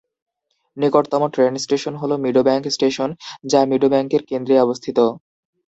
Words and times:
নিকটতম 0.77 1.21
train 1.33 1.53
station 1.57 1.93
হল 1.95 2.11
Meadowbank 2.17 2.63
station, 2.67 3.09
যা 3.45 3.59
মিডোব্যাংকের 3.71 4.23
কেন্দ্রে 4.29 4.55
অবস্থিত। 4.59 4.97